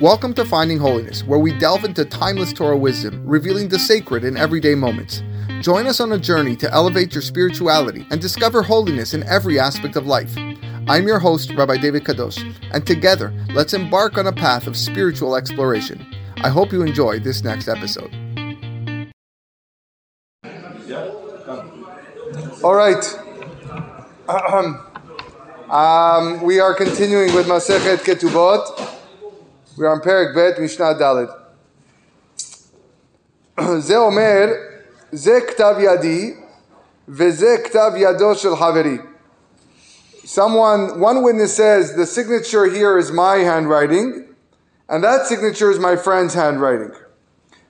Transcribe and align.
Welcome 0.00 0.32
to 0.34 0.44
Finding 0.44 0.78
Holiness, 0.78 1.24
where 1.24 1.40
we 1.40 1.58
delve 1.58 1.84
into 1.84 2.04
timeless 2.04 2.52
Torah 2.52 2.76
wisdom, 2.76 3.20
revealing 3.26 3.68
the 3.68 3.80
sacred 3.80 4.22
in 4.22 4.36
everyday 4.36 4.76
moments. 4.76 5.24
Join 5.60 5.88
us 5.88 5.98
on 5.98 6.12
a 6.12 6.18
journey 6.18 6.54
to 6.54 6.72
elevate 6.72 7.12
your 7.12 7.20
spirituality 7.20 8.06
and 8.12 8.20
discover 8.20 8.62
holiness 8.62 9.12
in 9.12 9.24
every 9.24 9.58
aspect 9.58 9.96
of 9.96 10.06
life. 10.06 10.32
I'm 10.86 11.08
your 11.08 11.18
host, 11.18 11.52
Rabbi 11.52 11.78
David 11.78 12.04
Kadosh, 12.04 12.38
and 12.70 12.86
together, 12.86 13.34
let's 13.50 13.74
embark 13.74 14.18
on 14.18 14.28
a 14.28 14.32
path 14.32 14.68
of 14.68 14.76
spiritual 14.76 15.34
exploration. 15.34 16.06
I 16.44 16.48
hope 16.48 16.70
you 16.70 16.82
enjoy 16.82 17.18
this 17.18 17.42
next 17.42 17.66
episode. 17.66 18.14
All 22.62 22.74
right. 22.74 23.04
Um, 25.68 26.40
we 26.44 26.60
are 26.60 26.72
continuing 26.72 27.34
with 27.34 27.46
Masechet 27.46 27.98
Ketubot. 27.98 28.77
We 29.77 29.85
are 29.85 29.89
on 29.89 30.01
Perik 30.01 30.35
Bet, 30.35 30.59
Mishnah 30.59 30.93
Daled. 30.95 31.29
זה 33.79 33.97
אומר, 33.97 34.47
זה 35.11 35.39
כתב 35.47 35.75
ידי 35.79 36.35
וזה 37.09 37.55
כתב 37.63 37.91
ידו 37.95 38.35
של 38.35 38.55
חברי. 38.55 38.97
Someone, 40.25 40.99
one 40.99 41.21
witness 41.21 41.53
says, 41.53 41.95
the 41.95 42.05
signature 42.05 42.65
here 42.65 42.97
is 42.97 43.11
my 43.11 43.37
handwriting, 43.39 44.33
and 44.87 45.03
that 45.03 45.27
signature 45.27 45.69
is 45.69 45.79
my 45.79 45.95
friend's 45.95 46.33
handwriting. 46.33 46.91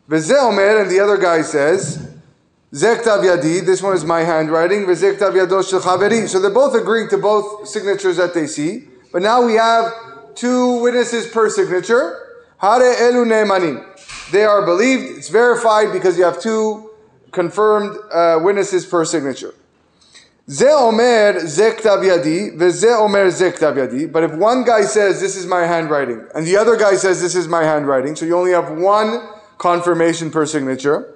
וזה 0.09 0.41
אומר, 0.41 0.81
and 0.81 0.89
the 0.89 0.99
other 0.99 1.17
guy 1.17 1.41
says, 1.41 1.99
זה 2.71 2.95
כתב 2.95 3.19
ידי, 3.23 3.61
this 3.61 3.81
one 3.81 3.93
is 3.95 4.05
my 4.05 4.23
handwriting, 4.23 4.87
וזה 4.87 5.15
כתב 5.15 5.35
ידו 5.35 5.63
של 5.63 5.79
חברי. 5.79 6.27
So 6.27 6.39
they're 6.39 6.49
both 6.49 6.75
agreeing 6.75 7.09
to 7.09 7.17
both 7.17 7.67
signatures 7.67 8.17
that 8.17 8.33
they 8.33 8.47
see, 8.47 8.87
but 9.11 9.21
now 9.21 9.41
we 9.41 9.53
have 9.55 9.91
two 10.38 10.80
witnesses 10.80 11.26
per 11.26 11.50
signature. 11.50 12.24
Hare 12.58 12.94
elu. 13.12 14.30
They 14.30 14.44
are 14.44 14.64
believed, 14.64 15.16
it's 15.16 15.28
verified 15.28 15.92
because 15.92 16.18
you 16.18 16.24
have 16.24 16.40
two 16.40 16.90
confirmed 17.30 17.96
uh, 18.12 18.38
witnesses 18.42 18.84
per 18.84 19.04
signature. 19.04 19.54
Ze 20.50 20.66
omer 20.66 21.34
Zektav 21.44 22.02
yadi, 22.02 22.56
veze 22.56 22.98
omer 22.98 23.26
Zektav 23.26 23.76
yadi. 23.76 24.10
But 24.10 24.24
if 24.24 24.32
one 24.32 24.64
guy 24.64 24.82
says, 24.82 25.20
this 25.20 25.36
is 25.36 25.46
my 25.46 25.66
handwriting, 25.66 26.26
and 26.34 26.46
the 26.46 26.56
other 26.56 26.76
guy 26.76 26.94
says, 26.96 27.20
this 27.20 27.34
is 27.34 27.48
my 27.48 27.64
handwriting, 27.64 28.16
so 28.16 28.24
you 28.24 28.36
only 28.36 28.52
have 28.52 28.70
one 28.70 29.28
confirmation 29.58 30.30
per 30.30 30.46
signature, 30.46 31.14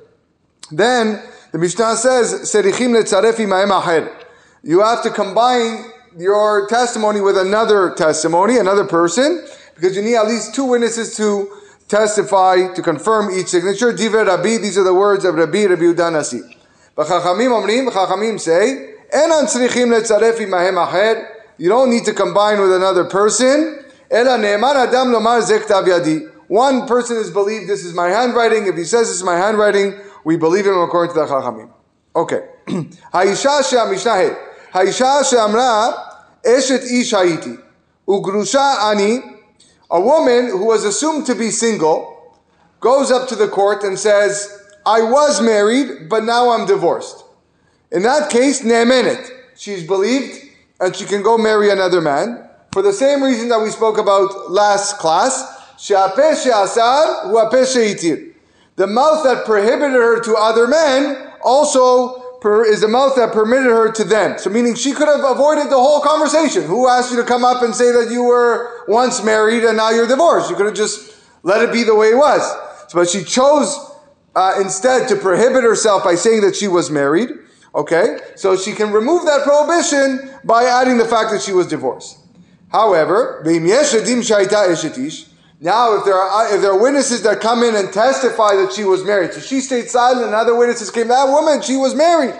then 0.71 1.23
the 1.51 1.59
Mishnah 1.59 1.97
says, 1.97 2.33
serichim 2.53 2.93
letzaref 2.93 3.37
imaem. 3.37 4.11
You 4.63 4.81
have 4.81 5.03
to 5.03 5.11
combine 5.11 5.92
your 6.18 6.68
testimony 6.68 7.22
with 7.22 7.38
another 7.38 7.94
testimony, 7.96 8.58
another 8.58 8.86
person, 8.86 9.46
because 9.76 9.96
you 9.96 10.02
need 10.02 10.16
at 10.16 10.28
least 10.28 10.56
two 10.56 10.66
witnesses 10.66 11.16
to 11.18 11.52
testify, 11.88 12.74
to 12.74 12.82
confirm 12.82 13.32
each 13.38 13.48
signature. 13.48 13.94
Diver 13.94 14.26
Rabbi, 14.26 14.58
these 14.58 14.78
are 14.78 14.84
the 14.84 14.94
words 14.94 15.26
of 15.26 15.36
Rabbi, 15.36 15.66
Rabbi 15.66 15.84
Udanasi. 15.84 16.42
Chachamim 16.96 17.52
omrim, 17.52 17.90
Chachamim 17.92 18.40
say, 18.40 18.96
Enan 19.14 19.46
tzrichim 19.46 19.98
letzaref 19.98 20.38
imahem 20.38 20.84
acher. 20.86 21.30
You 21.58 21.70
don't 21.70 21.90
need 21.90 22.06
to 22.06 22.14
combine 22.14 22.60
with 22.60 22.74
another 22.74 23.06
person. 23.06 23.86
Ela 24.12 24.38
ne'eman 24.38 24.76
adam 24.76 25.10
lomar 25.10 25.42
zek 25.42 25.64
yadi. 25.64 26.30
One 26.48 26.88
person 26.88 27.18
is 27.18 27.30
believed 27.30 27.70
this 27.70 27.84
is 27.84 27.94
my 27.94 28.10
handwriting. 28.10 28.68
If 28.68 28.76
he 28.76 28.84
says 28.84 29.08
this 29.08 29.18
is 29.18 29.24
my 29.24 29.36
handwriting, 29.36 30.00
we 30.24 30.38
believe 30.38 30.66
him 30.66 30.78
according 30.78 31.14
to 31.16 31.22
the 31.22 31.28
Chachamim. 31.28 31.72
Okay. 32.16 32.42
האישה 33.14 33.64
שהמשנה 33.64 34.14
היא, 34.14 34.32
האישה 34.74 35.24
שאמרה 35.24 35.92
אשת 36.48 36.84
איש 36.84 37.14
הייתי, 37.14 37.56
וגרושה 38.10 38.92
אני, 38.92 39.22
a 39.92 40.00
woman 40.00 40.50
who 40.50 40.66
was 40.66 40.84
assumed 40.84 41.26
to 41.26 41.36
be 41.36 41.50
single, 41.50 42.36
goes 42.82 43.12
up 43.12 43.28
to 43.28 43.36
the 43.36 43.48
court 43.48 43.84
and 43.84 43.98
says, 43.98 44.34
I 44.86 45.02
was 45.02 45.42
married, 45.42 46.10
but 46.10 46.24
now 46.24 46.52
I'm 46.52 46.66
divorced. 46.66 47.24
In 47.92 48.04
that 48.04 48.30
case, 48.30 48.62
ne'emenet. 48.62 49.24
She's 49.56 49.88
believed, 49.88 50.34
and 50.82 50.96
she 50.96 51.06
can 51.06 51.24
go 51.24 51.38
marry 51.38 51.70
another 51.72 52.02
man, 52.02 52.48
for 52.74 52.82
the 52.82 52.94
same 52.94 53.24
reason 53.24 53.48
that 53.50 53.62
we 53.62 53.70
spoke 53.70 53.98
about 53.98 54.52
last 54.52 54.98
class, 54.98 55.34
she'apeh 55.80 56.44
she'asar, 56.44 57.30
hu 57.30 57.36
apeh 57.38 57.66
she'itir 57.74 58.28
the 58.78 58.88
mouth 58.88 59.24
that 59.24 59.44
prohibited 59.44 59.92
her 59.92 60.22
to 60.22 60.36
other 60.36 60.68
men 60.68 61.34
also 61.44 62.21
per, 62.43 62.65
is 62.65 62.81
the 62.81 62.89
mouth 62.89 63.15
that 63.17 63.33
permitted 63.33 63.71
her 63.71 63.93
to 63.93 64.05
them. 64.05 64.39
So, 64.39 64.51
meaning 64.51 64.75
she 64.75 64.93
could 64.93 65.09
have 65.09 65.25
avoided 65.25 65.71
the 65.71 65.79
whole 65.79 66.01
conversation. 66.01 66.65
Who 66.65 66.89
asked 66.89 67.13
you 67.13 67.17
to 67.19 67.25
come 67.25 67.45
up 67.45 67.63
and 67.63 67.75
say 67.75 67.93
that 67.93 68.11
you 68.11 68.25
were 68.25 68.85
once 68.89 69.23
married 69.25 69.65
and 69.65 69.77
now 69.77 69.91
you're 69.91 70.09
divorced? 70.09 70.51
You 70.51 70.57
could 70.57 70.67
have 70.67 70.75
just 70.75 71.15
let 71.45 71.63
it 71.63 71.73
be 71.73 71.85
the 71.85 71.95
way 71.95 72.09
it 72.09 72.17
was. 72.17 72.43
So, 72.89 72.99
but 72.99 73.09
she 73.09 73.23
chose 73.23 73.79
uh, 74.35 74.55
instead 74.61 75.09
to 75.09 75.17
prohibit 75.17 75.63
herself 75.63 76.05
by 76.05 76.17
saying 76.17 76.43
that 76.43 76.57
she 76.57 76.69
was 76.69 76.91
married. 76.91 77.31
Okay, 77.75 78.19
so 78.37 78.55
she 78.55 78.73
can 78.73 78.93
remove 78.93 79.25
that 79.25 79.45
prohibition 79.45 80.39
by 80.45 80.65
adding 80.65 80.99
the 80.99 81.07
fact 81.07 81.31
that 81.31 81.41
she 81.41 81.53
was 81.53 81.67
divorced. 81.69 82.19
However, 82.69 83.41
now, 85.63 85.95
if 85.97 86.05
there 86.05 86.17
are 86.17 86.53
if 86.53 86.61
there 86.61 86.73
are 86.73 86.83
witnesses 86.83 87.23
that 87.23 87.41
come 87.41 87.63
in 87.63 87.77
and 87.77 87.93
testify 87.93 88.57
that 88.57 88.73
she 88.73 88.83
was 88.83 89.05
married, 89.05 89.33
so 89.33 89.39
she 89.39 89.61
stayed 89.61 89.89
silent, 89.89 90.27
and 90.27 90.35
other 90.35 90.57
witnesses 90.57 90.91
came. 90.91 91.07
That 91.07 91.29
woman, 91.29 91.63
she 91.63 91.77
was 91.77 91.95
married. 91.95 92.35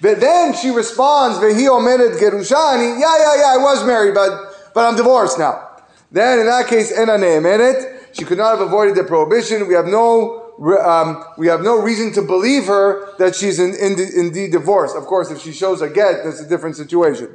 But 0.00 0.20
then 0.20 0.54
she 0.54 0.70
responds, 0.70 1.38
"Vehi 1.38 1.66
omedet 1.66 2.20
gerushani." 2.20 3.00
Yeah, 3.00 3.14
yeah, 3.18 3.36
yeah. 3.36 3.54
I 3.54 3.56
was 3.58 3.84
married, 3.84 4.14
but 4.14 4.72
but 4.74 4.86
I'm 4.86 4.94
divorced 4.94 5.40
now. 5.40 5.70
Then, 6.12 6.38
in 6.38 6.46
that 6.46 6.68
case, 6.68 6.96
ena 6.96 7.18
ne'emenet. 7.18 8.14
She 8.14 8.24
could 8.24 8.38
not 8.38 8.56
have 8.56 8.60
avoided 8.60 8.94
the 8.94 9.02
prohibition. 9.02 9.66
We 9.66 9.74
have 9.74 9.86
no 9.86 10.54
um, 10.84 11.24
we 11.36 11.48
have 11.48 11.62
no 11.62 11.80
reason 11.82 12.12
to 12.12 12.22
believe 12.22 12.66
her 12.66 13.16
that 13.18 13.34
she's 13.34 13.58
in, 13.58 13.74
in, 13.74 13.98
indeed 14.14 14.52
divorced. 14.52 14.94
Of 14.94 15.06
course, 15.06 15.32
if 15.32 15.40
she 15.40 15.52
shows 15.52 15.82
a 15.82 15.88
get, 15.88 16.22
that's 16.22 16.40
a 16.40 16.48
different 16.48 16.76
situation. 16.76 17.34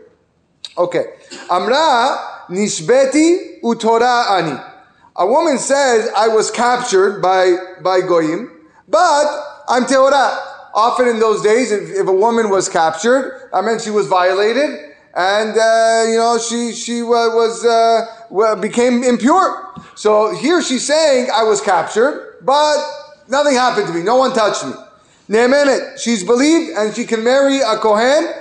Okay. 0.77 1.03
Amra 1.49 2.45
nishbeti 2.49 3.59
utora 3.61 4.31
ani. 4.31 4.57
A 5.17 5.25
woman 5.25 5.57
says, 5.57 6.09
I 6.15 6.27
was 6.27 6.51
captured 6.51 7.21
by, 7.21 7.55
by 7.81 8.01
Goyim, 8.01 8.51
but 8.87 9.25
I'm 9.67 9.85
Teorah. 9.85 10.37
Often 10.75 11.07
in 11.07 11.19
those 11.19 11.41
days, 11.41 11.71
if, 11.71 11.89
if, 11.89 12.07
a 12.07 12.13
woman 12.13 12.51
was 12.51 12.69
captured, 12.69 13.49
I 13.51 13.61
meant 13.61 13.81
she 13.81 13.89
was 13.89 14.07
violated, 14.07 14.79
and 15.15 15.57
uh, 15.57 16.03
you 16.07 16.17
know 16.17 16.37
she 16.37 16.71
she 16.71 17.01
was 17.01 17.65
uh, 17.65 18.55
became 18.57 19.03
impure. 19.03 19.73
So 19.95 20.35
here 20.35 20.61
she's 20.61 20.85
saying, 20.85 21.29
I 21.33 21.41
was 21.41 21.61
captured, 21.61 22.37
but 22.43 22.77
nothing 23.27 23.55
happened 23.55 23.87
to 23.87 23.93
me. 23.93 24.03
No 24.03 24.17
one 24.17 24.33
touched 24.33 24.67
me. 24.67 24.73
Ne'emenet, 25.29 25.99
she's 25.99 26.23
believed, 26.23 26.77
and 26.77 26.95
she 26.95 27.05
can 27.05 27.23
marry 27.23 27.57
a 27.57 27.77
kohen 27.77 28.31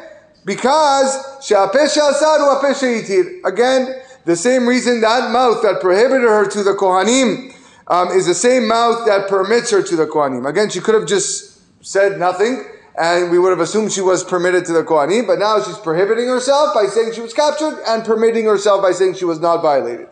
because 0.45 1.17
she 1.43 1.55
apesh 1.55 1.97
asaru 1.97 2.61
apesh 2.61 2.83
etir 2.85 3.43
again 3.45 3.95
the 4.27 4.37
same 4.37 4.67
reason 4.67 5.01
that 5.01 5.31
mouth 5.31 5.63
that 5.63 5.81
prohibited 5.81 6.29
her 6.29 6.47
to 6.51 6.63
the 6.65 6.73
Kohanim 6.73 7.55
um, 7.87 8.09
is 8.09 8.27
the 8.27 8.35
same 8.35 8.67
mouth 8.67 9.07
that 9.07 9.29
permits 9.29 9.71
her 9.71 9.83
to 9.83 9.97
the 9.97 10.07
Kohanim. 10.07 10.49
Again, 10.49 10.69
she 10.69 10.81
could 10.81 10.97
have 10.97 11.07
just 11.07 11.63
said 11.81 12.19
nothing 12.19 12.65
and 12.99 13.31
we 13.31 13.39
would 13.39 13.51
have 13.51 13.61
assumed 13.61 13.93
she 13.93 14.01
was 14.01 14.25
permitted 14.25 14.65
to 14.65 14.73
the 14.73 14.83
Kohanim, 14.83 15.29
but 15.29 15.39
now 15.39 15.63
she's 15.63 15.79
prohibiting 15.79 16.27
herself 16.27 16.75
by 16.75 16.87
saying 16.87 17.13
she 17.13 17.21
was 17.21 17.33
captured 17.33 17.79
and 17.87 18.05
permitting 18.05 18.47
herself 18.47 18.83
by 18.83 18.91
saying 18.93 19.15
she 19.15 19.25
was 19.25 19.39
not 19.39 19.63
violated. 19.63 20.09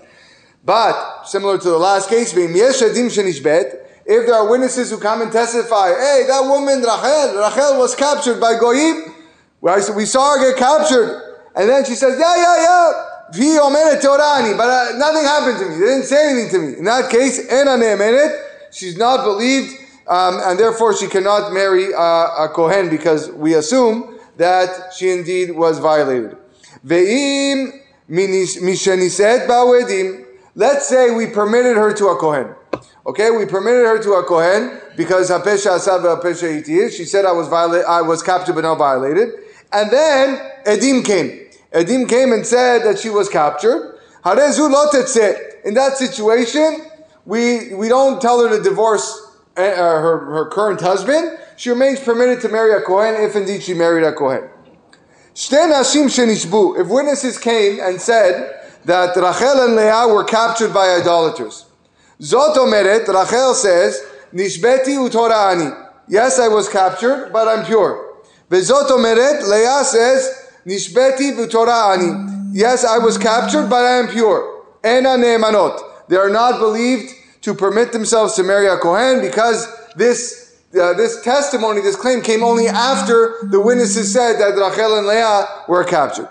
But, 0.64 1.24
similar 1.24 1.58
to 1.58 1.68
the 1.68 1.78
last 1.78 2.08
case, 2.08 2.32
if 2.36 4.26
there 4.26 4.34
are 4.34 4.48
witnesses 4.48 4.90
who 4.90 4.98
come 4.98 5.22
and 5.22 5.32
testify, 5.32 5.88
hey, 5.88 6.24
that 6.28 6.42
woman, 6.44 6.80
Rachel, 6.80 7.40
Rachel 7.40 7.78
was 7.78 7.94
captured 7.94 8.38
by 8.38 8.58
Goyim, 8.60 9.14
we 9.96 10.04
saw 10.04 10.38
her 10.38 10.50
get 10.50 10.58
captured, 10.58 11.36
and 11.56 11.68
then 11.68 11.84
she 11.84 11.94
says, 11.94 12.18
yeah, 12.20 12.36
yeah, 12.36 12.62
yeah, 12.62 13.13
he 13.32 13.58
omenet 13.58 14.00
teorani, 14.00 14.56
but 14.56 14.68
uh, 14.68 14.98
nothing 14.98 15.24
happened 15.24 15.58
to 15.58 15.68
me. 15.68 15.74
They 15.76 15.86
didn't 15.86 16.04
say 16.04 16.30
anything 16.30 16.50
to 16.50 16.58
me. 16.66 16.78
In 16.78 16.84
that 16.84 17.10
case, 17.10 17.50
ena 17.50 17.76
ne'emenet, 17.76 18.70
she's 18.70 18.96
not 18.96 19.24
believed, 19.24 19.72
um, 20.06 20.40
and 20.42 20.58
therefore 20.58 20.94
she 20.96 21.06
cannot 21.06 21.52
marry 21.52 21.94
uh, 21.94 22.44
a 22.44 22.50
kohen 22.52 22.90
because 22.90 23.30
we 23.30 23.54
assume 23.54 24.18
that 24.36 24.92
she 24.94 25.10
indeed 25.10 25.52
was 25.52 25.78
violated. 25.78 26.36
Ve'im 26.86 27.80
misheniset 28.10 29.46
ba'wedim. 29.46 30.24
Let's 30.54 30.86
say 30.88 31.10
we 31.10 31.26
permitted 31.26 31.76
her 31.76 31.92
to 31.94 32.08
a 32.08 32.16
kohen. 32.16 32.54
Okay, 33.06 33.30
we 33.30 33.44
permitted 33.46 33.86
her 33.86 34.02
to 34.02 34.12
a 34.14 34.24
kohen 34.24 34.80
because 34.96 35.28
She 35.28 37.04
said 37.04 37.24
I 37.24 37.32
was 37.32 37.48
violated, 37.48 37.86
I 37.86 38.02
was 38.02 38.22
captured 38.22 38.54
but 38.54 38.62
not 38.62 38.78
violated, 38.78 39.30
and 39.72 39.90
then 39.90 40.38
edim 40.64 41.04
came. 41.04 41.43
Edim 41.74 42.08
came 42.08 42.32
and 42.32 42.46
said 42.46 42.84
that 42.84 42.98
she 43.00 43.10
was 43.10 43.28
captured. 43.28 43.98
In 44.24 45.74
that 45.74 45.96
situation, 45.96 46.86
we, 47.26 47.74
we 47.74 47.88
don't 47.88 48.22
tell 48.22 48.40
her 48.40 48.56
to 48.56 48.62
divorce 48.62 49.20
uh, 49.56 49.62
her, 49.62 50.18
her 50.18 50.46
current 50.50 50.80
husband. 50.80 51.36
She 51.56 51.70
remains 51.70 52.00
permitted 52.00 52.40
to 52.42 52.48
marry 52.48 52.72
a 52.72 52.80
Kohen 52.80 53.14
if 53.16 53.36
indeed 53.36 53.62
she 53.62 53.74
married 53.74 54.04
a 54.04 54.12
Kohen. 54.12 54.48
If 55.36 56.88
witnesses 56.88 57.38
came 57.38 57.80
and 57.80 58.00
said 58.00 58.60
that 58.84 59.16
Rachel 59.16 59.64
and 59.64 59.74
Leah 59.76 60.06
were 60.08 60.24
captured 60.24 60.72
by 60.72 60.96
idolaters, 61.00 61.66
Zot 62.20 62.54
omeret, 62.56 63.08
Rachel 63.08 63.54
says, 63.54 64.00
Nishbeti 64.32 64.96
utora'ani. 64.96 65.90
Yes, 66.08 66.38
I 66.38 66.48
was 66.48 66.68
captured, 66.68 67.30
but 67.32 67.48
I'm 67.48 67.64
pure. 67.64 68.14
Vezot 68.50 68.88
omeret, 68.90 69.42
Leah 69.48 69.84
says, 69.84 70.43
Nishbeti 70.66 71.32
utora'ani. 71.32 72.50
Yes, 72.52 72.84
I 72.84 72.98
was 72.98 73.18
captured, 73.18 73.68
but 73.68 73.84
I 73.84 73.98
am 73.98 74.08
pure. 74.08 74.64
Ena 74.82 75.16
ne'emanot. 75.16 76.08
They 76.08 76.16
are 76.16 76.30
not 76.30 76.58
believed 76.58 77.12
to 77.42 77.54
permit 77.54 77.92
themselves 77.92 78.34
to 78.34 78.42
marry 78.42 78.66
a 78.68 78.76
Kohen 78.78 79.20
because 79.20 79.66
this 79.96 80.44
uh, 80.74 80.92
this 80.94 81.22
testimony, 81.22 81.80
this 81.80 81.94
claim 81.94 82.20
came 82.20 82.42
only 82.42 82.66
after 82.66 83.36
the 83.44 83.60
witnesses 83.60 84.12
said 84.12 84.38
that 84.38 84.58
Rachel 84.58 84.98
and 84.98 85.06
Leah 85.06 85.46
were 85.68 85.84
captured. 85.84 86.28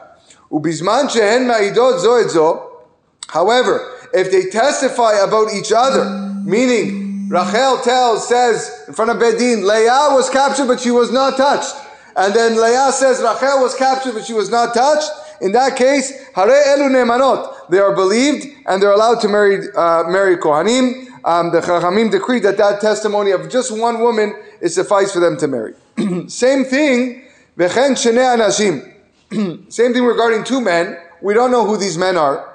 Ubizman 0.52 1.10
shehen 1.10 1.48
ma'idot 1.48 2.00
zo. 2.00 2.86
However, 3.28 3.90
if 4.14 4.32
they 4.32 4.50
testify 4.50 5.14
about 5.14 5.54
each 5.54 5.72
other, 5.72 6.06
meaning 6.44 7.30
Rachel 7.30 7.80
tells, 7.84 8.28
says 8.28 8.84
in 8.88 8.94
front 8.94 9.12
of 9.12 9.18
Bedin, 9.18 9.66
Leah 9.66 10.10
was 10.12 10.30
captured 10.30 10.68
but 10.68 10.82
she 10.82 10.92
was 10.92 11.12
not 11.12 11.38
touched. 11.38 11.74
And 12.16 12.34
then 12.34 12.56
Leah 12.62 12.92
says 12.92 13.22
Rachel 13.22 13.62
was 13.62 13.76
captured 13.76 14.14
but 14.14 14.26
she 14.26 14.34
was 14.34 14.50
not 14.50 14.74
touched. 14.74 15.10
In 15.42 15.52
that 15.54 15.76
case, 15.76 16.12
Hare 16.36 16.78
elu 16.78 16.90
nemanot. 16.90 17.70
They 17.70 17.80
are 17.80 17.96
believed 17.96 18.48
and 18.66 18.82
they're 18.82 18.92
allowed 18.92 19.20
to 19.22 19.28
marry, 19.28 19.68
uh, 19.76 20.04
marry 20.08 20.38
Kohanim. 20.38 21.08
Um, 21.26 21.52
the 21.52 21.62
Chachamim 21.62 22.12
decreed 22.12 22.44
that 22.44 22.58
that 22.58 22.82
testimony 22.82 23.32
of 23.32 23.50
just 23.50 23.78
one 23.78 24.02
woman 24.02 24.36
is 24.62 24.76
suffice 24.76 25.14
for 25.14 25.20
them 25.20 25.38
to 25.38 25.48
marry. 25.48 25.74
Same 26.28 26.66
thing, 26.66 27.24
anashim. 27.58 28.92
Same 29.72 29.94
thing 29.94 30.04
regarding 30.04 30.44
two 30.44 30.62
men. 30.62 30.98
We 31.22 31.34
don't 31.34 31.52
know 31.52 31.66
who 31.66 31.78
these 31.78 31.98
men 31.98 32.18
are. 32.18 32.54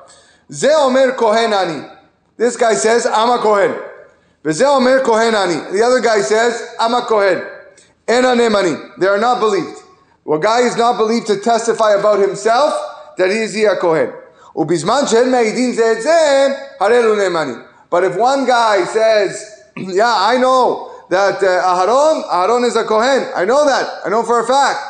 Ze 0.53 0.69
omer 0.69 1.13
kohen 1.13 1.53
ani. 1.53 1.87
This 2.37 2.57
guy 2.57 2.75
says, 2.75 3.07
I'm 3.07 3.31
a 3.31 3.43
kohen. 3.43 3.75
Veze 4.45 4.63
omer 4.63 5.03
kohen 5.03 5.35
ani. 5.35 5.73
The 5.73 5.83
other 5.83 6.01
guy 6.01 6.21
says, 6.21 6.75
I'm 6.79 6.95
a 6.95 7.03
kohen. 7.03 7.43
They 8.09 9.07
are 9.07 9.19
not 9.19 9.39
believed. 9.41 9.79
A 10.31 10.39
guy 10.39 10.61
is 10.61 10.77
not 10.77 10.97
believed 10.97 11.27
to 11.29 11.41
testify 11.41 11.93
about 11.93 12.21
himself 12.21 12.75
that 13.17 13.31
he 13.31 13.39
is 13.39 13.55
a 13.57 13.77
kohen. 13.77 14.13
But 17.91 18.05
if 18.05 18.17
one 18.17 18.47
guy 18.47 18.85
says, 18.85 19.63
yeah, 19.77 20.15
I 20.19 20.37
know 20.39 20.91
that 21.11 21.43
uh, 21.43 21.47
Aharon, 21.47 22.25
Aharon 22.29 22.67
is 22.67 22.77
a 22.77 22.85
kohen. 22.85 23.31
I 23.35 23.45
know 23.45 23.65
that. 23.65 24.01
I 24.05 24.09
know 24.09 24.23
for 24.23 24.41
a 24.41 24.47
fact. 24.47 24.81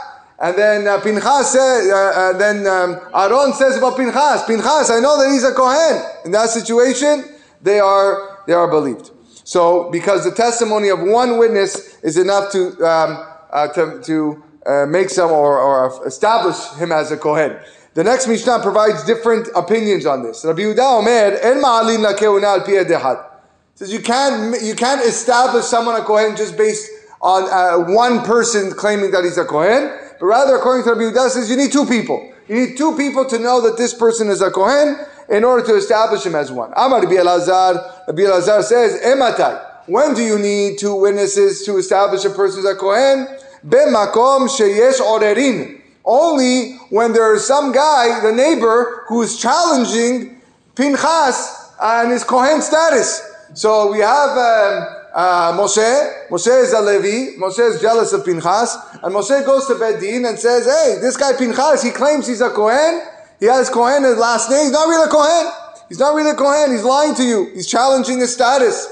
And 0.40 0.56
then 0.56 0.86
uh, 0.86 1.00
Pinchas 1.00 1.50
says, 1.50 1.90
uh, 1.90 1.94
uh, 1.94 2.38
then 2.38 2.64
um, 2.66 3.00
Aaron 3.12 3.52
says 3.52 3.76
about 3.76 3.96
Pinchas, 3.96 4.44
Pinchas, 4.46 4.90
I 4.90 5.00
know 5.00 5.18
that 5.20 5.30
he's 5.32 5.42
a 5.42 5.52
Kohen. 5.52 6.00
In 6.24 6.30
that 6.30 6.50
situation, 6.50 7.24
they 7.60 7.80
are, 7.80 8.38
they 8.46 8.52
are 8.52 8.68
believed. 8.68 9.10
So, 9.48 9.88
because 9.90 10.24
the 10.24 10.30
testimony 10.30 10.90
of 10.90 11.00
one 11.00 11.38
witness 11.38 11.96
is 12.02 12.18
enough 12.18 12.52
to, 12.52 12.66
um, 12.86 13.26
uh, 13.50 13.68
to, 13.68 13.98
to 14.02 14.44
uh, 14.66 14.84
make 14.84 15.08
some 15.08 15.30
or, 15.30 15.58
or 15.58 16.06
establish 16.06 16.56
him 16.78 16.92
as 16.92 17.12
a 17.12 17.16
Kohen. 17.16 17.58
The 17.94 18.04
next 18.04 18.28
Mishnah 18.28 18.58
provides 18.60 19.04
different 19.04 19.48
opinions 19.56 20.04
on 20.04 20.22
this. 20.22 20.44
Rabbi 20.44 20.60
Yehuda 20.60 20.98
Omer, 20.98 21.38
En 21.40 21.62
ma'alin 21.62 22.04
al 22.04 23.26
Says 23.74 23.90
you 23.90 24.00
can't, 24.00 24.62
you 24.62 24.74
can't 24.74 25.00
establish 25.06 25.64
someone 25.64 25.98
a 25.98 26.04
Kohen 26.04 26.36
just 26.36 26.58
based 26.58 26.90
on 27.22 27.44
uh, 27.50 27.90
one 27.90 28.20
person 28.24 28.70
claiming 28.72 29.12
that 29.12 29.24
he's 29.24 29.38
a 29.38 29.46
Kohen 29.46 29.98
but 30.20 30.26
rather, 30.26 30.56
according 30.56 30.84
to 30.84 30.90
Rabbi 30.90 31.16
Yehuda, 31.16 31.30
says 31.30 31.48
you 31.48 31.56
need 31.56 31.72
two 31.72 31.86
people. 31.86 32.32
You 32.48 32.66
need 32.66 32.76
two 32.76 32.96
people 32.96 33.24
to 33.26 33.38
know 33.38 33.60
that 33.62 33.78
this 33.78 33.94
person 33.94 34.28
is 34.28 34.42
a 34.42 34.50
Kohen 34.50 34.98
in 35.28 35.44
order 35.44 35.66
to 35.66 35.74
establish 35.74 36.24
him 36.24 36.34
as 36.34 36.50
one. 36.50 36.72
Amar 36.76 37.02
Rabbi 37.02 37.16
Rabbi 37.16 38.40
says, 38.62 39.00
Ematai. 39.02 39.64
When 39.86 40.14
do 40.14 40.22
you 40.22 40.38
need 40.38 40.78
two 40.78 40.94
witnesses 40.94 41.64
to 41.64 41.78
establish 41.78 42.24
a 42.24 42.30
person 42.30 42.60
as 42.60 42.66
a 42.66 42.74
Kohen? 42.74 43.26
Bemakom 43.66 44.48
sheyesh 44.48 45.00
orerin. 45.00 45.80
Only 46.04 46.76
when 46.90 47.12
there 47.12 47.34
is 47.34 47.46
some 47.46 47.72
guy, 47.72 48.20
the 48.20 48.32
neighbor, 48.32 49.04
who 49.08 49.22
is 49.22 49.38
challenging 49.38 50.40
Pinchas 50.74 51.72
and 51.80 52.10
his 52.12 52.24
Kohen 52.24 52.62
status. 52.62 53.22
So 53.54 53.90
we 53.92 54.00
have 54.00 54.30
um, 54.30 54.88
uh, 55.14 55.52
Moshe. 55.52 56.28
Moshe 56.28 56.62
is 56.62 56.72
a 56.72 56.80
Levi. 56.80 57.38
Moshe 57.38 57.58
is 57.58 57.80
jealous 57.80 58.12
of 58.12 58.24
Pinchas. 58.24 58.76
And 59.02 59.14
Moshe 59.14 59.44
goes 59.44 59.66
to 59.66 59.74
Bedin 59.74 60.28
and 60.28 60.38
says, 60.38 60.66
hey, 60.66 60.98
this 61.00 61.16
guy 61.16 61.32
Pinchas, 61.36 61.82
he 61.82 61.90
claims 61.90 62.26
he's 62.26 62.40
a 62.40 62.50
Kohen. 62.50 63.02
He 63.40 63.46
has 63.46 63.70
Kohen 63.70 64.02
his 64.02 64.18
last 64.18 64.50
name. 64.50 64.64
He's 64.64 64.72
not 64.72 64.88
really 64.88 65.06
a 65.06 65.10
Kohen. 65.10 65.52
He's 65.88 65.98
not 65.98 66.14
really 66.14 66.30
a 66.30 66.34
Kohen. 66.34 66.72
He's 66.72 66.84
lying 66.84 67.14
to 67.14 67.22
you. 67.22 67.50
He's 67.54 67.66
challenging 67.68 68.18
his 68.18 68.32
status 68.32 68.86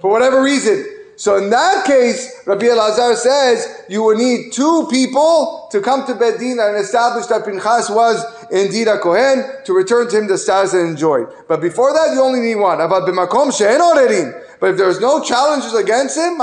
for 0.00 0.10
whatever 0.10 0.42
reason. 0.42 0.86
So 1.16 1.36
in 1.36 1.50
that 1.50 1.84
case, 1.84 2.42
Rabbi 2.46 2.66
Elazar 2.66 3.16
says 3.16 3.82
you 3.88 4.04
will 4.04 4.16
need 4.16 4.52
two 4.52 4.86
people 4.88 5.66
to 5.72 5.80
come 5.80 6.06
to 6.06 6.14
Bedina 6.14 6.68
and 6.68 6.78
establish 6.78 7.26
that 7.26 7.44
Pinchas 7.44 7.90
was 7.90 8.24
indeed 8.52 8.86
a 8.86 9.00
Kohen 9.00 9.44
to 9.64 9.72
return 9.72 10.08
to 10.10 10.16
him 10.16 10.28
the 10.28 10.38
status 10.38 10.74
and 10.74 10.88
enjoy. 10.88 11.24
But 11.48 11.60
before 11.60 11.92
that, 11.92 12.14
you 12.14 12.22
only 12.22 12.38
need 12.38 12.54
one. 12.54 12.78
But 12.78 14.70
if 14.70 14.76
there's 14.76 15.00
no 15.00 15.20
challenges 15.24 15.74
against 15.74 16.16
him, 16.16 16.38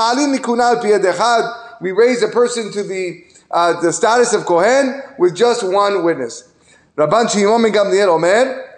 we 1.79 1.91
raise 1.93 2.21
a 2.21 2.27
person 2.27 2.71
to 2.73 2.83
the 2.83 3.23
uh, 3.51 3.79
the 3.79 3.93
status 3.93 4.33
of 4.33 4.45
Kohen 4.45 5.01
with 5.17 5.35
just 5.35 5.63
one 5.63 6.03
witness. 6.03 6.51
Rabban 6.97 7.29
Shimon 7.29 7.61
ben 7.61 7.73
Gamliel 7.73 8.07
Omer, 8.07 8.69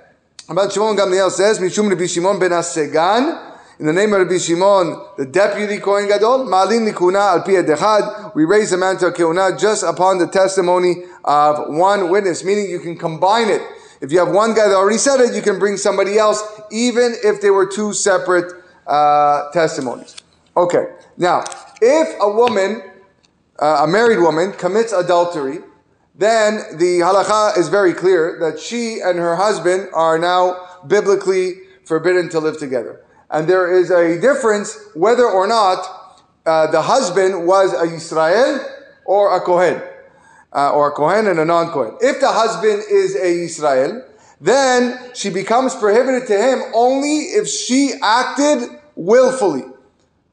Rabban 0.47 0.71
Shimon 0.73 0.95
ben 0.95 1.05
Gamliel 1.05 1.29
says, 1.29 1.59
Mishum 1.59 1.87
Rabbi 1.87 2.07
Shimon 2.07 2.39
ben 2.39 2.49
HaSegan, 2.49 3.53
in 3.77 3.85
the 3.85 3.93
name 3.93 4.11
of 4.11 4.21
Rabbi 4.21 4.39
Shimon, 4.39 4.99
the 5.19 5.25
deputy 5.27 5.77
Kohen 5.77 6.07
Gadol, 6.07 6.45
Malin 6.45 6.83
Nikuna 6.83 7.33
al 7.33 7.43
Dechad, 7.43 8.33
we 8.33 8.43
raise 8.43 8.73
a 8.73 8.77
man 8.77 8.97
to 8.97 9.07
a 9.07 9.11
Kehuna 9.11 9.59
just 9.59 9.83
upon 9.83 10.17
the 10.17 10.25
testimony 10.25 11.03
of 11.23 11.71
one 11.71 12.09
witness, 12.09 12.43
meaning 12.43 12.67
you 12.71 12.79
can 12.79 12.97
combine 12.97 13.49
it. 13.49 13.61
If 14.01 14.11
you 14.11 14.17
have 14.17 14.29
one 14.29 14.55
guy 14.55 14.67
that 14.67 14.75
already 14.75 14.97
said 14.97 15.19
it, 15.19 15.35
you 15.35 15.43
can 15.43 15.59
bring 15.59 15.77
somebody 15.77 16.17
else, 16.17 16.41
even 16.71 17.13
if 17.23 17.39
they 17.39 17.51
were 17.51 17.67
two 17.67 17.93
separate 17.93 18.51
uh, 18.87 19.51
testimonies. 19.51 20.15
Okay, 20.55 20.87
now, 21.17 21.43
if 21.83 22.19
a 22.19 22.31
woman, 22.31 22.81
uh, 23.59 23.81
a 23.83 23.87
married 23.87 24.17
woman, 24.17 24.53
commits 24.53 24.91
adultery, 24.91 25.59
then 26.17 26.77
the 26.77 26.99
halacha 26.99 27.57
is 27.57 27.69
very 27.69 27.93
clear 27.93 28.37
that 28.39 28.59
she 28.59 28.99
and 29.03 29.19
her 29.19 29.35
husband 29.35 29.89
are 29.93 30.17
now 30.17 30.67
biblically 30.87 31.61
forbidden 31.85 32.29
to 32.29 32.39
live 32.39 32.57
together. 32.57 33.01
And 33.29 33.47
there 33.47 33.71
is 33.71 33.91
a 33.91 34.19
difference 34.19 34.77
whether 34.95 35.25
or 35.25 35.47
not 35.47 35.85
uh, 36.45 36.71
the 36.71 36.81
husband 36.81 37.45
was 37.45 37.73
a 37.73 37.93
Israel 37.93 38.65
or 39.05 39.35
a 39.35 39.41
Kohen, 39.41 39.81
uh, 40.53 40.71
or 40.71 40.89
a 40.89 40.91
Kohen 40.91 41.27
and 41.27 41.39
a 41.39 41.45
non-Kohen. 41.45 41.97
If 42.01 42.19
the 42.19 42.31
husband 42.31 42.83
is 42.89 43.15
a 43.15 43.45
Israel, 43.45 44.03
then 44.41 45.11
she 45.13 45.29
becomes 45.29 45.75
prohibited 45.75 46.27
to 46.27 46.37
him 46.37 46.61
only 46.73 47.19
if 47.35 47.47
she 47.47 47.93
acted 48.01 48.69
willfully. 48.95 49.63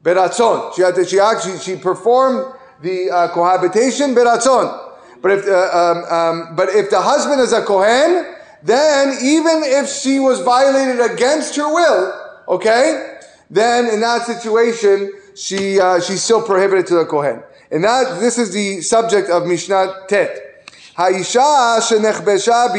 Beratzon. 0.03 0.75
She 0.75 0.83
had 0.83 0.95
to, 0.97 1.05
she 1.05 1.19
actually, 1.19 1.59
she 1.59 1.77
performed 1.77 2.55
the 2.83 3.11
uh, 3.11 3.29
cohabitation 3.29 4.15
beratzon. 4.15 4.84
But 5.25 5.33
if, 5.39 5.49
uh, 5.49 5.53
um, 5.73 6.05
um, 6.05 6.55
but 6.55 6.69
if 6.69 6.91
the 6.91 7.01
husband 7.01 7.41
is 7.41 7.55
a 7.55 7.63
Kohen, 7.63 8.27
then 8.63 9.17
even 9.23 9.63
if 9.65 9.89
she 9.89 10.21
was 10.21 10.41
violated 10.43 11.01
against 11.01 11.57
her 11.57 11.73
will, 11.73 12.13
okay, 12.47 13.21
then 13.49 13.87
in 13.87 14.01
that 14.01 14.27
situation, 14.27 15.11
she, 15.35 15.81
uh, 15.81 15.99
she's 16.03 16.23
still 16.23 16.43
prohibited 16.43 16.87
to 16.89 16.97
the 16.97 17.07
Kohen. 17.07 17.43
And 17.71 17.85
that, 17.85 18.21
this 18.21 18.37
is 18.37 18.53
the 18.53 18.83
subject 18.83 19.31
of 19.31 19.47
Mishnah 19.47 20.03
Tet. 20.09 20.69
Shenechbesha 20.95 22.75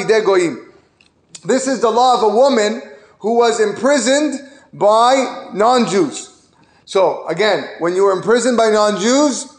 This 1.45 1.67
is 1.67 1.81
the 1.81 1.89
law 1.89 2.13
of 2.17 2.21
a 2.31 2.35
woman 2.35 2.83
who 3.21 3.39
was 3.39 3.59
imprisoned 3.59 4.39
by 4.71 5.49
non-Jews. 5.51 6.51
So 6.85 7.25
again, 7.27 7.67
when 7.79 7.95
you 7.95 8.03
were 8.03 8.11
imprisoned 8.11 8.55
by 8.55 8.69
non-Jews, 8.69 9.54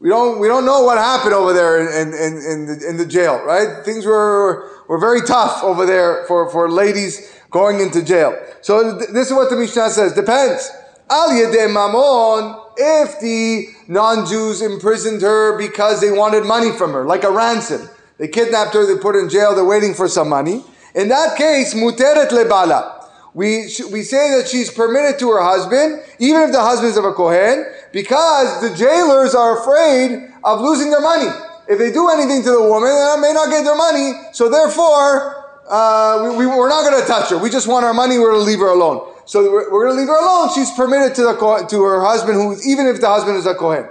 we 0.00 0.08
don't 0.08 0.38
we 0.38 0.46
don't 0.46 0.64
know 0.64 0.82
what 0.82 0.96
happened 0.98 1.34
over 1.34 1.52
there 1.52 1.80
in, 1.80 2.08
in, 2.08 2.36
in, 2.38 2.66
the, 2.66 2.86
in 2.88 2.96
the 2.96 3.06
jail, 3.06 3.42
right? 3.44 3.84
Things 3.84 4.06
were 4.06 4.70
were 4.88 4.98
very 4.98 5.22
tough 5.22 5.62
over 5.62 5.84
there 5.86 6.24
for, 6.26 6.50
for 6.50 6.70
ladies 6.70 7.34
going 7.50 7.80
into 7.80 8.02
jail. 8.04 8.38
So 8.60 8.98
th- 8.98 9.10
this 9.10 9.28
is 9.28 9.34
what 9.34 9.50
the 9.50 9.56
Mishnah 9.56 9.90
says. 9.90 10.12
Depends. 10.14 10.70
Al 11.10 11.30
yedei 11.30 11.68
mamon. 11.68 12.64
If 12.80 13.18
the 13.18 13.66
non-Jews 13.88 14.62
imprisoned 14.62 15.20
her 15.22 15.58
because 15.58 16.00
they 16.00 16.12
wanted 16.12 16.44
money 16.44 16.70
from 16.70 16.92
her, 16.92 17.04
like 17.04 17.24
a 17.24 17.30
ransom, 17.30 17.88
they 18.18 18.28
kidnapped 18.28 18.72
her, 18.74 18.86
they 18.86 19.00
put 19.00 19.16
her 19.16 19.20
in 19.20 19.28
jail, 19.28 19.52
they're 19.52 19.64
waiting 19.64 19.94
for 19.94 20.06
some 20.06 20.28
money. 20.28 20.62
In 20.94 21.08
that 21.08 21.36
case, 21.36 21.74
muteret 21.74 22.28
lebala 22.28 22.97
we, 23.38 23.70
we 23.92 24.02
say 24.02 24.34
that 24.34 24.48
she's 24.50 24.68
permitted 24.68 25.20
to 25.20 25.30
her 25.30 25.40
husband, 25.40 26.02
even 26.18 26.42
if 26.42 26.50
the 26.50 26.60
husband 26.60 26.90
is 26.90 26.96
of 26.96 27.04
a 27.04 27.12
Kohen, 27.12 27.64
because 27.92 28.60
the 28.60 28.74
jailers 28.74 29.32
are 29.32 29.62
afraid 29.62 30.34
of 30.42 30.60
losing 30.60 30.90
their 30.90 31.00
money. 31.00 31.30
If 31.68 31.78
they 31.78 31.92
do 31.92 32.10
anything 32.10 32.42
to 32.42 32.50
the 32.50 32.60
woman, 32.60 32.90
they 32.90 33.20
may 33.22 33.32
not 33.32 33.48
get 33.48 33.62
their 33.62 33.76
money, 33.76 34.10
so 34.32 34.50
therefore, 34.50 35.54
uh, 35.70 36.34
we, 36.36 36.46
we, 36.46 36.50
are 36.50 36.68
not 36.68 36.82
going 36.82 37.00
to 37.00 37.06
touch 37.06 37.30
her. 37.30 37.38
We 37.38 37.48
just 37.48 37.68
want 37.68 37.84
our 37.84 37.94
money, 37.94 38.18
we're 38.18 38.32
going 38.32 38.44
to 38.44 38.50
leave 38.50 38.58
her 38.58 38.74
alone. 38.74 39.06
So 39.24 39.48
we're, 39.48 39.70
we're 39.70 39.86
going 39.86 39.94
to 39.94 40.00
leave 40.00 40.08
her 40.08 40.18
alone. 40.18 40.50
She's 40.52 40.72
permitted 40.72 41.14
to, 41.14 41.22
the, 41.22 41.66
to 41.70 41.82
her 41.84 42.02
husband, 42.02 42.34
who 42.34 42.56
even 42.66 42.88
if 42.88 43.00
the 43.00 43.06
husband 43.06 43.36
is 43.36 43.46
a 43.46 43.54
Kohen. 43.54 43.86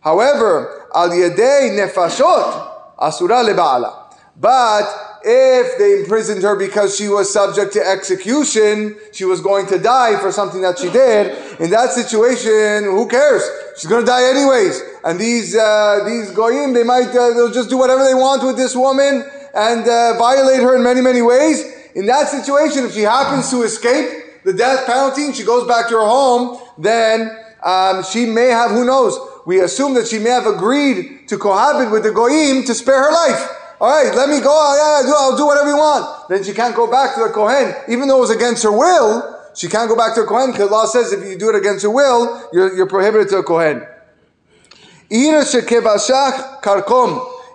However, 0.00 0.86
al 0.94 1.10
yedei 1.10 1.74
nefashot 1.74 2.70
asura 3.00 3.42
leba'ala. 3.42 4.14
But 4.36 5.09
if 5.22 5.78
they 5.78 6.00
imprisoned 6.00 6.42
her 6.42 6.56
because 6.56 6.96
she 6.96 7.08
was 7.08 7.32
subject 7.32 7.72
to 7.74 7.86
execution, 7.86 8.96
she 9.12 9.24
was 9.24 9.40
going 9.40 9.66
to 9.66 9.78
die 9.78 10.18
for 10.18 10.32
something 10.32 10.62
that 10.62 10.78
she 10.78 10.90
did. 10.90 11.60
In 11.60 11.70
that 11.70 11.90
situation, 11.90 12.84
who 12.84 13.06
cares? 13.08 13.42
She's 13.76 13.88
going 13.88 14.02
to 14.02 14.06
die 14.06 14.24
anyways. 14.24 14.80
And 15.04 15.18
these 15.18 15.56
uh, 15.56 16.04
these 16.06 16.30
goyim, 16.30 16.72
they 16.72 16.84
might 16.84 17.08
uh, 17.08 17.34
they'll 17.34 17.52
just 17.52 17.68
do 17.70 17.78
whatever 17.78 18.04
they 18.04 18.14
want 18.14 18.42
with 18.42 18.56
this 18.56 18.74
woman 18.74 19.24
and 19.54 19.88
uh, 19.88 20.16
violate 20.18 20.60
her 20.60 20.76
in 20.76 20.82
many 20.82 21.00
many 21.00 21.22
ways. 21.22 21.64
In 21.94 22.06
that 22.06 22.28
situation, 22.28 22.84
if 22.84 22.94
she 22.94 23.02
happens 23.02 23.50
to 23.50 23.62
escape 23.62 24.44
the 24.44 24.52
death 24.52 24.86
penalty 24.86 25.26
and 25.26 25.36
she 25.36 25.44
goes 25.44 25.66
back 25.66 25.88
to 25.88 25.94
her 25.94 26.06
home, 26.06 26.60
then 26.78 27.36
um, 27.62 28.02
she 28.04 28.26
may 28.26 28.48
have 28.48 28.70
who 28.70 28.84
knows. 28.84 29.18
We 29.44 29.60
assume 29.60 29.94
that 29.94 30.06
she 30.06 30.18
may 30.18 30.30
have 30.30 30.46
agreed 30.46 31.28
to 31.28 31.36
cohabit 31.36 31.90
with 31.90 32.04
the 32.04 32.12
goyim 32.12 32.64
to 32.64 32.74
spare 32.74 33.02
her 33.02 33.12
life. 33.12 33.59
All 33.80 33.88
right, 33.88 34.14
let 34.14 34.28
me 34.28 34.40
go. 34.40 34.52
Yeah, 34.76 35.06
do, 35.06 35.14
I'll 35.16 35.36
do 35.38 35.46
whatever 35.46 35.70
you 35.70 35.76
want. 35.76 36.28
Then 36.28 36.44
she 36.44 36.52
can't 36.52 36.76
go 36.76 36.90
back 36.90 37.14
to 37.14 37.22
the 37.22 37.30
Kohen, 37.30 37.74
even 37.88 38.08
though 38.08 38.18
it 38.18 38.20
was 38.20 38.30
against 38.30 38.62
her 38.62 38.72
will. 38.72 39.38
She 39.54 39.68
can't 39.68 39.88
go 39.88 39.96
back 39.96 40.14
to 40.16 40.20
the 40.20 40.26
Kohen 40.26 40.52
because 40.52 40.68
halacha 40.68 40.88
says 40.88 41.12
if 41.14 41.24
you 41.24 41.38
do 41.38 41.48
it 41.48 41.56
against 41.56 41.82
your 41.82 41.92
will, 41.92 42.46
you're, 42.52 42.76
you're 42.76 42.86
prohibited 42.86 43.30
to 43.30 43.38
a 43.38 43.42
Kohen. 43.42 43.86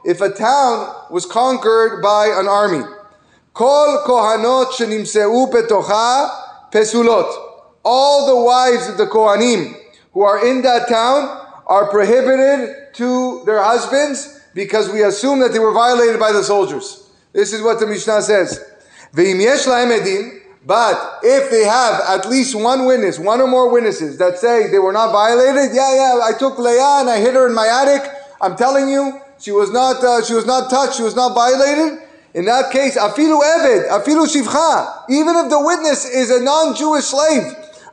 If 0.08 0.22
a 0.22 0.29
town 0.32 0.96
was 1.12 1.27
conquered 1.27 2.01
by 2.01 2.25
an 2.27 2.48
army. 2.48 2.84
All 7.84 8.25
the 8.25 8.36
wives 8.44 8.89
of 8.89 8.98
the 8.98 9.05
Kohanim 9.05 9.75
who 10.12 10.24
are 10.24 10.46
in 10.46 10.63
that 10.63 10.89
town 10.89 11.29
are 11.67 11.88
prohibited 11.89 12.94
to 12.96 13.44
their 13.46 13.63
husbands 13.63 14.34
because 14.55 14.89
we 14.89 15.03
assume 15.03 15.39
that 15.41 15.51
they 15.51 15.59
were 15.59 15.74
violated 15.74 16.17
by 16.19 16.31
the 16.31 16.41
soldiers. 16.41 17.07
This 17.33 17.51
is 17.51 17.62
what 17.62 17.79
the 17.79 17.85
Mishnah 17.85 18.21
says. 18.21 18.63
But 20.65 21.19
if 21.21 21.51
they 21.51 21.65
have 21.65 22.01
at 22.07 22.27
least 22.27 22.55
one 22.55 22.85
witness, 22.85 23.19
one 23.19 23.41
or 23.41 23.47
more 23.47 23.69
witnesses 23.69 24.17
that 24.17 24.39
say 24.39 24.71
they 24.71 24.79
were 24.79 24.93
not 24.93 25.12
violated, 25.12 25.75
yeah, 25.75 25.93
yeah, 25.93 26.19
I 26.24 26.31
took 26.39 26.57
Leah 26.57 27.01
and 27.01 27.09
I 27.09 27.19
hit 27.19 27.35
her 27.35 27.47
in 27.47 27.53
my 27.53 27.67
attic. 27.67 28.09
I'm 28.41 28.55
telling 28.55 28.89
you, 28.89 29.21
she 29.39 29.51
was 29.51 29.69
not, 29.71 30.01
uh, 30.03 30.24
she 30.24 30.33
was 30.33 30.45
not 30.45 30.69
touched, 30.69 30.95
she 30.97 31.03
was 31.03 31.15
not 31.15 31.35
violated. 31.35 32.00
In 32.33 32.45
that 32.45 32.71
case, 32.71 32.97
afilu 32.97 33.39
eved, 33.41 33.89
afilu 33.89 34.25
shivcha, 34.25 35.03
even 35.09 35.35
if 35.35 35.50
the 35.50 35.59
witness 35.59 36.05
is 36.05 36.31
a 36.31 36.41
non-Jewish 36.41 37.05
slave, 37.05 37.43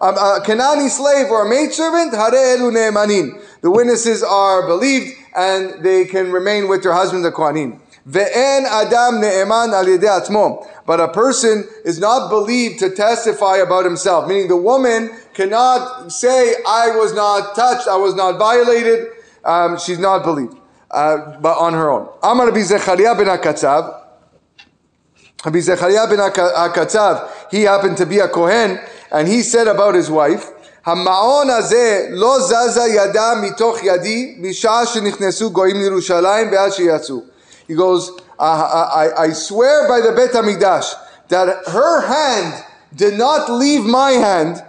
a, 0.01 0.07
a 0.07 0.41
Kanani 0.45 0.89
slave 0.89 1.27
or 1.27 1.47
a 1.47 1.49
maidservant, 1.51 2.13
hare 2.15 2.57
elu 2.57 2.73
ne'emanin. 2.73 3.41
The 3.61 3.71
witnesses 3.71 4.23
are 4.23 4.67
believed 4.67 5.17
and 5.35 5.83
they 5.85 6.05
can 6.05 6.33
remain 6.33 6.69
with 6.69 6.83
their 6.83 6.93
husband, 6.93 7.25
the 7.25 7.33
Kohanim. 7.33 7.81
Ve'en 8.09 8.65
adam 8.65 9.21
ne'eman 9.21 9.73
al 9.73 9.85
atzmo. 9.85 10.67
But 10.87 11.01
a 11.01 11.09
person 11.09 11.69
is 11.85 12.01
not 12.01 12.29
believed 12.29 12.81
to 12.81 12.91
testify 12.91 13.59
about 13.59 13.85
himself, 13.85 14.29
meaning 14.29 14.49
the 14.49 14.57
woman 14.57 15.11
cannot 15.35 16.11
say, 16.11 16.55
I 16.67 16.97
was 16.97 17.15
not 17.15 17.55
touched, 17.55 17.87
I 17.87 17.97
was 17.97 18.15
not 18.15 18.39
violated. 18.39 19.09
Um, 19.45 19.79
she's 19.79 19.99
not 19.99 20.25
believed, 20.25 20.57
uh, 20.91 21.39
but 21.41 21.59
on 21.59 21.73
her 21.75 21.91
own. 21.91 22.09
Amar 22.23 22.47
Rabbi 22.47 22.63
Zechariah 22.63 23.15
ben 23.15 23.27
HaKatzav. 23.27 24.01
Rabbi 25.45 25.61
Zechariah 25.61 26.09
ben 26.09 26.19
HaKatzav, 26.19 27.31
he 27.51 27.63
happened 27.63 27.97
to 27.99 28.07
be 28.07 28.19
a 28.19 28.29
Kohen, 28.29 28.81
and 29.13 29.29
he 29.29 29.43
said 29.43 29.69
about 29.69 29.95
his 29.95 30.11
wife, 30.11 30.51
המעון 30.86 31.50
הזה 31.50 32.06
לא 32.10 32.40
זזה 32.40 32.88
ידה 32.88 33.34
מתוך 33.42 33.84
ידי 33.84 34.36
משעה 34.40 34.86
שנכנסו 34.86 35.52
גויים 35.52 35.78
לירושלים 35.78 36.52
ועד 36.52 36.72
שיצאו. 36.72 37.22
He 37.70 37.74
goes, 37.74 38.12
I, 38.40 38.44
I, 38.44 39.24
I 39.26 39.30
swear 39.32 39.88
by 39.88 40.00
the 40.00 40.14
Bet 40.14 40.32
HaMikdash 40.32 40.94
that 41.30 41.48
her 41.68 42.02
hand 42.02 42.64
did 42.96 43.18
not 43.18 43.52
leave 43.52 43.84
my 43.84 44.12
hand 44.12 44.64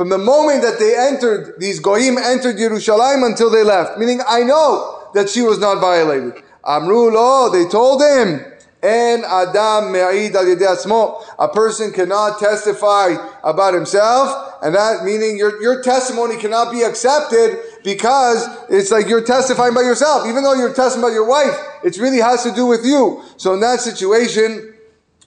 from 0.00 0.08
the 0.08 0.16
moment 0.16 0.62
that 0.62 0.78
they 0.78 0.96
entered, 0.96 1.56
these 1.58 1.78
goyim 1.78 2.16
entered 2.16 2.56
Yerushalayim 2.56 3.22
until 3.26 3.50
they 3.50 3.62
left. 3.62 3.98
Meaning, 3.98 4.22
I 4.26 4.42
know 4.42 5.08
that 5.12 5.28
she 5.28 5.42
was 5.42 5.58
not 5.58 5.78
violated. 5.78 6.42
Amru 6.64 7.10
lo, 7.10 7.50
they 7.50 7.68
told 7.68 8.00
him, 8.00 8.40
and 8.85 9.25
Adam 9.25 9.91
me'id 9.91 10.35
al 10.35 10.45
asmo. 10.45 11.23
A 11.39 11.47
person 11.47 11.91
cannot 11.91 12.37
testify 12.39 13.15
about 13.43 13.73
himself, 13.73 14.59
and 14.61 14.75
that 14.75 15.03
meaning 15.03 15.37
your, 15.37 15.59
your 15.59 15.81
testimony 15.81 16.37
cannot 16.37 16.71
be 16.71 16.83
accepted 16.83 17.57
because 17.83 18.47
it's 18.69 18.91
like 18.91 19.07
you're 19.07 19.23
testifying 19.23 19.73
by 19.73 19.81
yourself. 19.81 20.27
Even 20.27 20.43
though 20.43 20.53
you're 20.53 20.73
testifying 20.73 21.03
about 21.03 21.13
your 21.13 21.27
wife, 21.27 21.57
it 21.83 21.97
really 21.97 22.19
has 22.19 22.43
to 22.43 22.51
do 22.53 22.67
with 22.67 22.85
you. 22.85 23.23
So 23.37 23.55
in 23.55 23.59
that 23.61 23.79
situation, 23.81 24.75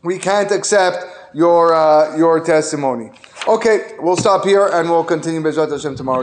we 0.04 0.18
can't 0.18 0.52
accept 0.52 1.04
your 1.34 1.74
uh, 1.74 2.16
your 2.16 2.38
testimony. 2.44 3.10
Okay, 3.46 3.94
we'll 3.98 4.16
stop 4.16 4.44
here 4.44 4.66
and 4.66 4.88
we'll 4.88 5.04
continue 5.04 5.40
Bezrat 5.40 5.70
Hashem 5.70 5.96
tomorrow. 5.96 6.22